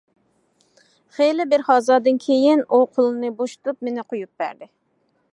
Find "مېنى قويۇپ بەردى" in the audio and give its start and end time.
3.89-4.69